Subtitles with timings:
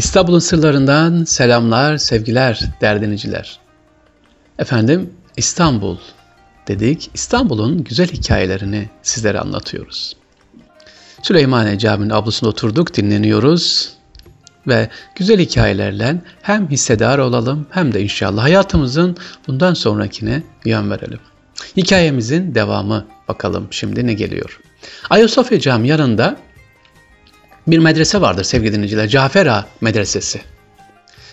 [0.00, 3.58] İstanbul'un sırlarından selamlar, sevgiler derdiniciler.
[4.58, 5.96] Efendim İstanbul
[6.68, 7.10] dedik.
[7.14, 10.16] İstanbul'un güzel hikayelerini sizlere anlatıyoruz.
[11.22, 13.92] Süleymaniye Camii'nin ablusunda oturduk, dinleniyoruz
[14.66, 21.20] ve güzel hikayelerle hem hissedar olalım hem de inşallah hayatımızın bundan sonrakine yön verelim.
[21.76, 24.60] Hikayemizin devamı bakalım şimdi ne geliyor.
[25.10, 26.36] Ayasofya Camii yanında
[27.66, 29.08] bir medrese vardır sevgili dinleyiciler.
[29.08, 30.40] Cafera Medresesi.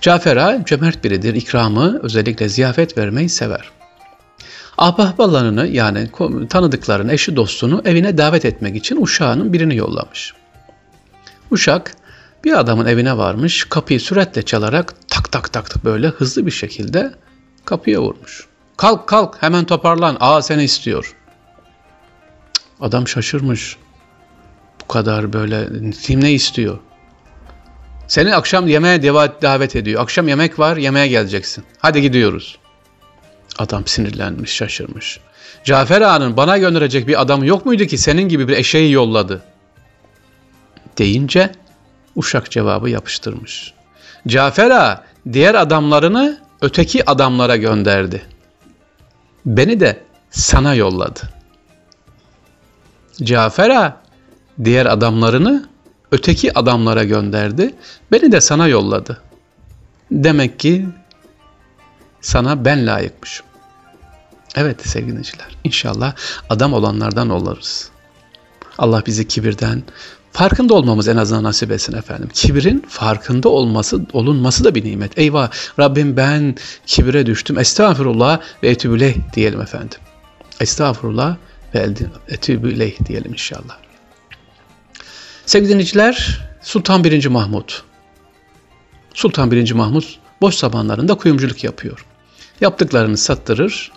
[0.00, 1.34] Cafera cömert biridir.
[1.34, 3.70] İkramı özellikle ziyafet vermeyi sever.
[4.78, 6.10] Ahbaplarını yani
[6.48, 10.34] tanıdıklarını, eşi dostunu evine davet etmek için uşağının birini yollamış.
[11.50, 11.96] Uşak
[12.44, 17.14] bir adamın evine varmış, kapıyı süratle çalarak tak tak tak böyle hızlı bir şekilde
[17.64, 18.46] kapıya vurmuş.
[18.76, 21.16] Kalk kalk hemen toparlan, aa seni istiyor.
[22.80, 23.76] Adam şaşırmış
[24.90, 25.68] kadar böyle
[26.02, 26.78] kim ne istiyor?
[28.08, 29.02] Seni akşam yemeğe
[29.42, 30.02] davet ediyor.
[30.02, 31.64] Akşam yemek var, yemeğe geleceksin.
[31.78, 32.58] Hadi gidiyoruz.
[33.58, 35.20] Adam sinirlenmiş, şaşırmış.
[35.64, 39.42] Cafer Ağa'nın bana gönderecek bir adam yok muydu ki senin gibi bir eşeği yolladı?
[40.98, 41.52] Deyince
[42.16, 43.74] uşak cevabı yapıştırmış.
[44.26, 48.22] Cafer Ağa diğer adamlarını öteki adamlara gönderdi.
[49.46, 51.20] Beni de sana yolladı.
[53.22, 53.99] Cafer Ağa
[54.64, 55.68] diğer adamlarını
[56.12, 57.74] öteki adamlara gönderdi.
[58.12, 59.22] Beni de sana yolladı.
[60.10, 60.86] Demek ki
[62.20, 63.46] sana ben layıkmışım.
[64.56, 65.56] Evet sevgili dinleyiciler.
[65.64, 66.14] İnşallah
[66.48, 67.88] adam olanlardan oluruz.
[68.78, 69.82] Allah bizi kibirden,
[70.32, 72.28] farkında olmamız en azından nasip etsin efendim.
[72.34, 75.18] Kibirin farkında olması, olunması da bir nimet.
[75.18, 77.58] Eyvah Rabbim ben kibire düştüm.
[77.58, 79.98] Estağfurullah ve etübüleh diyelim efendim.
[80.60, 81.36] Estağfurullah
[81.74, 81.88] ve
[82.28, 83.89] etübüleh diyelim inşallah.
[85.50, 87.26] Sevgili dinleyiciler, Sultan 1.
[87.26, 87.82] Mahmut.
[89.14, 89.72] Sultan 1.
[89.72, 92.06] Mahmut boş zamanlarında kuyumculuk yapıyor.
[92.60, 93.92] Yaptıklarını sattırır,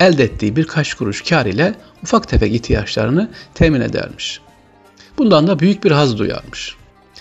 [0.00, 4.40] elde ettiği birkaç kuruş kar ile ufak tefek ihtiyaçlarını temin edermiş.
[5.18, 6.76] Bundan da büyük bir haz duyarmış.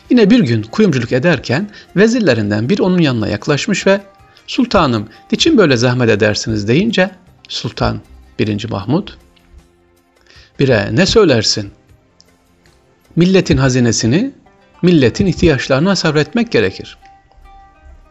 [0.09, 4.01] Yine bir gün kuyumculuk ederken vezirlerinden bir onun yanına yaklaşmış ve
[4.47, 7.11] ''Sultanım, niçin böyle zahmet edersiniz?'' deyince
[7.49, 8.01] Sultan
[8.39, 8.69] 1.
[8.69, 9.17] Mahmut
[10.59, 11.71] ''Bire ne söylersin?
[13.15, 14.31] Milletin hazinesini,
[14.81, 16.97] milletin ihtiyaçlarına sabretmek gerekir.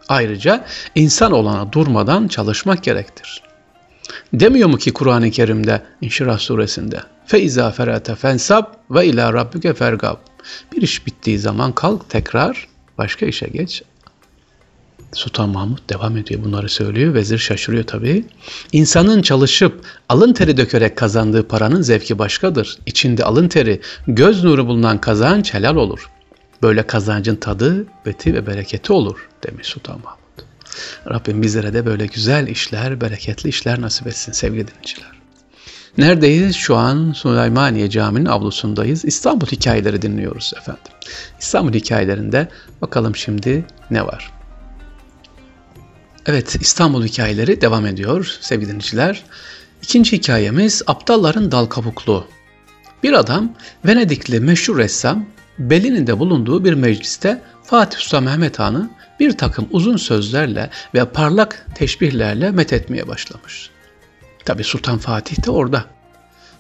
[0.09, 3.43] Ayrıca insan olana durmadan çalışmak gerektir.
[4.33, 10.17] Demiyor mu ki Kur'an-ı Kerim'de İnşirah suresinde ferate fensab ve ila rabbike fergab.
[10.73, 13.83] Bir iş bittiği zaman kalk tekrar başka işe geç.
[15.15, 17.15] Sultan Mahmut devam ediyor bunları söylüyor.
[17.15, 18.25] Vezir şaşırıyor tabii.
[18.73, 22.79] İnsanın çalışıp alın teri dökerek kazandığı paranın zevki başkadır.
[22.87, 26.11] İçinde alın teri, göz nuru bulunan kazanç helal olur.
[26.63, 30.21] Böyle kazancın tadı, beti ve bereketi olur demiş Sultan Mahmut.
[31.11, 35.15] Rabbim bizlere de böyle güzel işler, bereketli işler nasip etsin sevgili dinleyiciler.
[35.99, 36.57] Neredeyiz?
[36.57, 39.05] Şu an Süleymaniye Camii'nin avlusundayız.
[39.05, 40.93] İstanbul hikayeleri dinliyoruz efendim.
[41.41, 42.49] İstanbul hikayelerinde
[42.83, 44.33] bakalım şimdi ne var?
[46.27, 49.25] Evet İstanbul hikayeleri devam ediyor sevgili dinleyiciler.
[49.83, 52.27] İkinci hikayemiz aptalların dal kabuklu.
[53.03, 53.53] Bir adam
[53.87, 55.27] Venedikli meşhur ressam
[55.59, 58.91] Bellini'de bulunduğu bir mecliste Fatih Sultan Mehmet Han'ı
[59.21, 63.71] bir takım uzun sözlerle ve parlak teşbihlerle methetmeye başlamış.
[64.45, 65.85] Tabi Sultan Fatih de orada.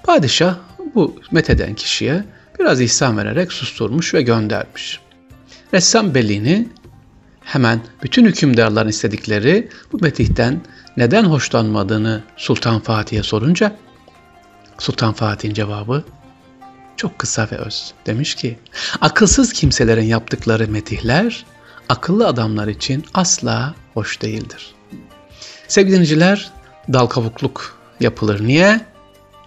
[0.02, 0.56] Padişah
[0.94, 2.24] bu metheden kişiye
[2.58, 5.00] biraz ihsan vererek susturmuş ve göndermiş.
[5.74, 6.68] Ressam Bellini
[7.44, 10.60] hemen bütün hükümdarların istedikleri bu metihten
[10.96, 13.76] neden hoşlanmadığını Sultan Fatih'e sorunca
[14.78, 16.04] Sultan Fatih'in cevabı
[16.96, 17.94] çok kısa ve öz.
[18.06, 18.58] Demiş ki
[19.00, 21.44] akılsız kimselerin yaptıkları metihler
[21.88, 24.74] akıllı adamlar için asla hoş değildir.
[25.68, 26.52] Sevgili dinleyiciler
[26.92, 28.46] dal kavukluk yapılır.
[28.46, 28.80] Niye?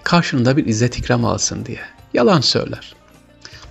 [0.04, 1.82] Karşında bir izzet ikram alsın diye.
[2.14, 2.96] Yalan söyler.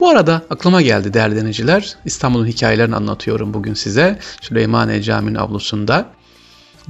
[0.00, 1.96] Bu arada aklıma geldi değerli deneyiciler.
[2.04, 4.18] İstanbul'un hikayelerini anlatıyorum bugün size.
[4.40, 6.06] Süleymaniye Camii'nin avlusunda.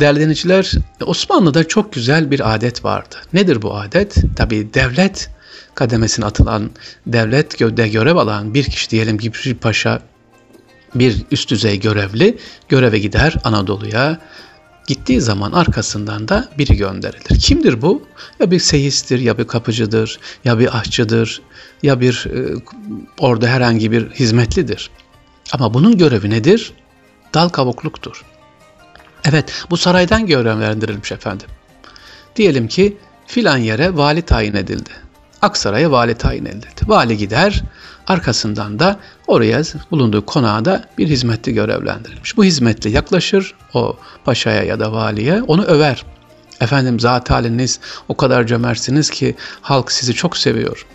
[0.00, 0.72] Değerli deneyiciler,
[1.06, 3.16] Osmanlı'da çok güzel bir adet vardı.
[3.32, 4.16] Nedir bu adet?
[4.36, 5.30] Tabii devlet
[5.74, 6.70] kademesine atılan,
[7.06, 10.02] devlet de görev alan bir kişi diyelim ki bir paşa,
[10.94, 12.38] bir üst düzey görevli
[12.68, 14.20] göreve gider Anadolu'ya.
[14.86, 17.40] Gittiği zaman arkasından da biri gönderilir.
[17.40, 18.02] Kimdir bu?
[18.40, 21.42] Ya bir seyistir, ya bir kapıcıdır, ya bir ahçıdır,
[21.82, 22.54] ya bir e,
[23.18, 24.90] orada herhangi bir hizmetlidir.
[25.52, 26.72] Ama bunun görevi nedir?
[27.34, 28.24] Dal kavukluktur.
[29.24, 31.46] Evet, bu saraydan görevlendirilmiş efendim.
[32.36, 32.96] Diyelim ki
[33.26, 34.90] filan yere vali tayin edildi.
[35.42, 36.66] Aksaray'a vali tayin edildi.
[36.86, 37.62] Vali gider,
[38.06, 42.36] Arkasından da oraya bulunduğu konağa da bir hizmetli görevlendirilmiş.
[42.36, 46.04] Bu hizmetli yaklaşır o paşaya ya da valiye onu över.
[46.60, 50.86] Efendim zat haliniz o kadar cömertsiniz ki halk sizi çok seviyor.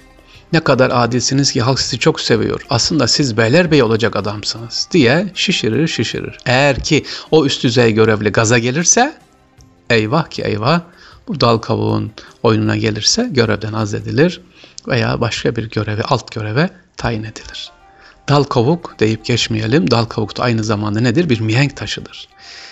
[0.54, 2.66] Ne kadar adilsiniz ki halk sizi çok seviyor.
[2.70, 6.38] Aslında siz beyler bey olacak adamsınız diye şişirir şişirir.
[6.46, 9.14] Eğer ki o üst düzey görevli gaza gelirse
[9.90, 10.82] eyvah ki eyvah
[11.28, 12.12] bu dal kavuğun
[12.44, 14.42] oyununa gelirse görevden azledilir
[14.88, 17.72] veya başka bir göreve alt göreve tayin edilir.
[18.30, 19.92] Dal kavuk deyip geçmeyelim.
[19.92, 21.30] Dal kavuk da aynı zamanda nedir?
[21.30, 22.28] Bir mihenk taşıdır.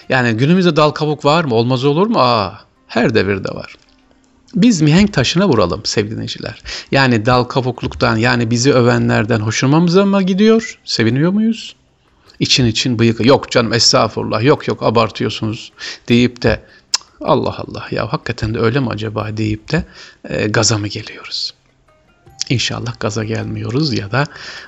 [0.09, 1.55] Yani günümüzde dal kavuk var mı?
[1.55, 2.19] Olmaz olur mu?
[2.19, 3.75] Aa, her devirde var.
[4.55, 6.27] Biz mihenk taşına vuralım sevgili.
[6.91, 10.79] Yani dal kavukluktan yani bizi övenlerden hoşlanmamıza mı gidiyor?
[10.85, 11.75] Seviniyor muyuz?
[12.39, 15.71] İçin için bıyık yok canım estağfurullah yok yok abartıyorsunuz
[16.09, 16.59] deyip de
[17.21, 19.83] Allah Allah ya hakikaten de öyle mi acaba deyip de
[20.29, 21.53] e, gaza mı geliyoruz?
[22.49, 24.25] İnşallah gaza gelmiyoruz ya da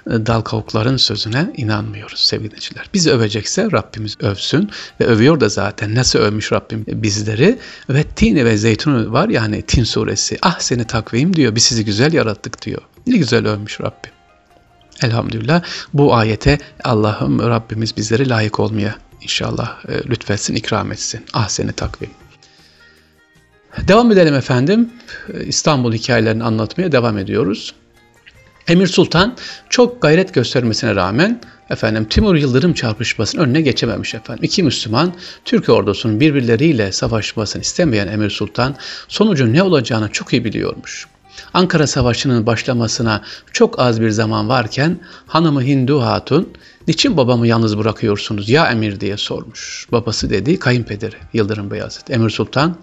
[0.08, 2.90] e, dal kavukların sözüne inanmıyoruz sevgiliciler.
[2.94, 4.70] Bizi övecekse Rabbimiz övsün
[5.00, 7.60] ve övüyor da zaten nasıl övmüş Rabbim bizleri
[7.90, 12.14] ve tini ve zeytunu var yani Tin suresi ah seni takvim diyor biz sizi güzel
[12.14, 12.82] yarattık diyor.
[13.08, 14.12] Ne güzel övmüş Rabbim.
[15.04, 15.64] Elhamdülillah
[15.94, 21.26] bu ayete Allah'ım Rabbimiz bizleri layık olmaya inşallah e, lütfetsin, ikram etsin.
[21.34, 22.10] Ah seni takvim.
[23.78, 24.90] Devam edelim efendim.
[25.46, 27.74] İstanbul hikayelerini anlatmaya devam ediyoruz.
[28.68, 29.38] Emir Sultan
[29.70, 34.44] çok gayret göstermesine rağmen efendim Timur Yıldırım çarpışmasının önüne geçememiş efendim.
[34.44, 35.14] İki Müslüman
[35.46, 38.76] Türk ordusunun birbirleriyle savaşmasını istemeyen Emir Sultan
[39.08, 41.08] sonucun ne olacağını çok iyi biliyormuş.
[41.54, 43.22] Ankara Savaşı'nın başlamasına
[43.52, 46.50] çok az bir zaman varken hanımı Hindu Hatun
[46.88, 49.88] niçin babamı yalnız bırakıyorsunuz ya emir diye sormuş.
[49.92, 52.10] Babası dedi kayınpederi Yıldırım Beyazıt.
[52.10, 52.78] Emir Sultan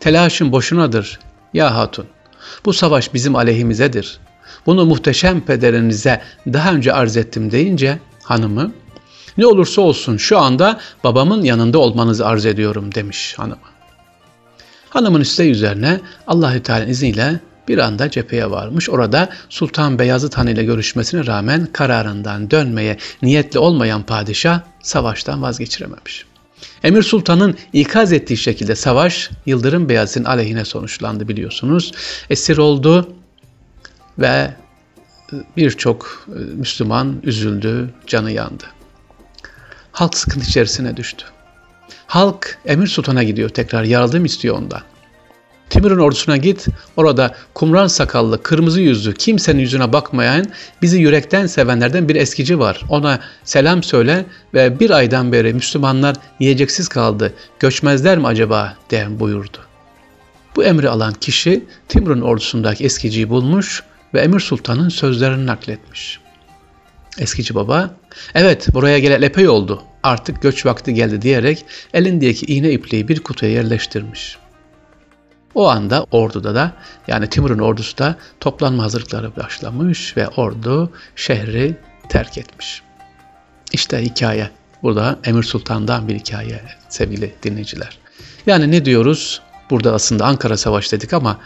[0.00, 1.18] telaşın boşunadır
[1.54, 2.06] ya hatun.
[2.64, 4.20] Bu savaş bizim aleyhimizedir.
[4.66, 8.72] Bunu muhteşem pederinize daha önce arz ettim deyince hanımı
[9.38, 13.70] ne olursa olsun şu anda babamın yanında olmanızı arz ediyorum demiş hanımı.
[14.90, 18.90] Hanımın isteği üzerine Allahü Teala izniyle bir anda cepheye varmış.
[18.90, 26.24] Orada Sultan Beyazıt Han ile görüşmesine rağmen kararından dönmeye niyetli olmayan padişah savaştan vazgeçirememiş.
[26.82, 31.92] Emir Sultan'ın ikaz ettiği şekilde savaş Yıldırım Beyazıt'ın aleyhine sonuçlandı biliyorsunuz.
[32.30, 33.14] Esir oldu
[34.18, 34.54] ve
[35.56, 38.64] birçok e, Müslüman üzüldü, canı yandı.
[39.92, 41.24] Halk sıkıntı içerisine düştü.
[42.06, 44.82] Halk Emir Sultan'a gidiyor tekrar yardım istiyor ondan.
[45.70, 50.46] Timur'un ordusuna git, orada kumran sakallı, kırmızı yüzlü, kimsenin yüzüne bakmayan,
[50.82, 52.80] bizi yürekten sevenlerden bir eskici var.
[52.88, 59.58] Ona selam söyle ve bir aydan beri Müslümanlar yiyeceksiz kaldı, göçmezler mi acaba diye buyurdu.
[60.56, 63.82] Bu emri alan kişi Timur'un ordusundaki eskiciyi bulmuş
[64.14, 66.20] ve Emir Sultan'ın sözlerini nakletmiş.
[67.18, 67.94] Eskici baba,
[68.34, 71.64] evet buraya gelen epey oldu, artık göç vakti geldi diyerek
[71.94, 74.49] elindeki iğne ipliği bir kutuya yerleştirmiş.''
[75.54, 76.72] O anda orduda da
[77.06, 81.76] yani Timur'un ordusu da toplanma hazırlıkları başlamış ve ordu şehri
[82.08, 82.82] terk etmiş.
[83.72, 84.50] İşte hikaye.
[84.82, 87.98] Burada Emir Sultan'dan bir hikaye sevgili dinleyiciler.
[88.46, 89.40] Yani ne diyoruz?
[89.70, 91.38] Burada aslında Ankara Savaşı dedik ama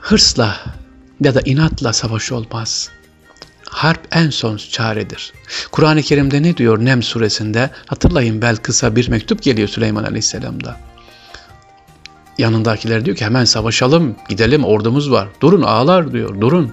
[0.00, 0.56] hırsla
[1.20, 2.90] ya da inatla savaş olmaz.
[3.68, 5.32] Harp en son çaredir.
[5.70, 7.70] Kur'an-ı Kerim'de ne diyor Nem suresinde?
[7.86, 10.91] Hatırlayın bel kısa bir mektup geliyor Süleyman Aleyhisselam'da
[12.42, 15.28] yanındakiler diyor ki hemen savaşalım, gidelim ordumuz var.
[15.40, 16.72] Durun ağlar diyor, durun.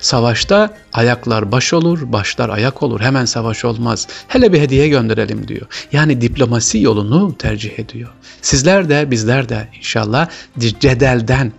[0.00, 3.00] Savaşta ayaklar baş olur, başlar ayak olur.
[3.00, 4.08] Hemen savaş olmaz.
[4.28, 5.66] Hele bir hediye gönderelim diyor.
[5.92, 8.10] Yani diplomasi yolunu tercih ediyor.
[8.42, 10.28] Sizler de bizler de inşallah
[10.58, 11.52] cedelden,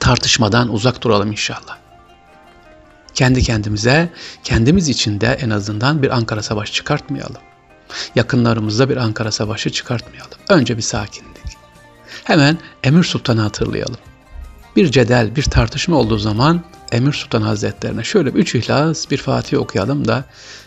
[0.00, 1.78] tartışmadan uzak duralım inşallah.
[3.14, 4.08] Kendi kendimize,
[4.44, 7.42] kendimiz için de en azından bir Ankara Savaşı çıkartmayalım.
[8.14, 10.38] Yakınlarımızda bir Ankara Savaşı çıkartmayalım.
[10.48, 11.57] Önce bir sakinlik.
[12.28, 13.96] Hemen Emir Sultan'ı hatırlayalım.
[14.76, 20.08] Bir cedel, bir tartışma olduğu zaman Emir Sultan Hazretlerine şöyle üç ihlas, bir Fatih okuyalım
[20.08, 20.24] da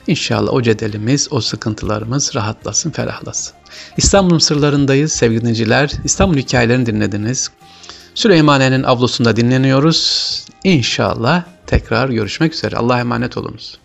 [0.08, 3.54] inşallah o cedelimiz, o sıkıntılarımız rahatlasın, ferahlasın.
[3.98, 5.92] İstanbul'un sırlarındayız sevgili dinleyiciler.
[6.04, 7.52] İstanbul hikayelerini dinlediniz.
[8.16, 10.46] Süleymaniye'nin avlusunda dinleniyoruz.
[10.64, 12.76] İnşallah tekrar görüşmek üzere.
[12.76, 13.78] Allah'a emanet olunuz.